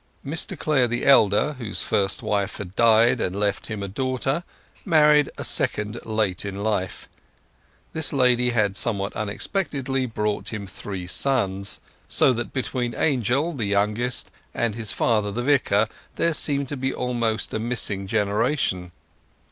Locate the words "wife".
2.23-2.57